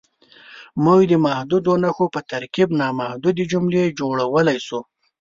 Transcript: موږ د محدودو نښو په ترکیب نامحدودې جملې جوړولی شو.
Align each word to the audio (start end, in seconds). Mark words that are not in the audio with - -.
موږ 0.83 0.99
د 1.11 1.13
محدودو 1.25 1.73
نښو 1.83 2.05
په 2.13 2.19
ترکیب 2.31 2.69
نامحدودې 2.81 3.43
جملې 3.51 3.83
جوړولی 3.99 4.57
شو. 4.65 4.79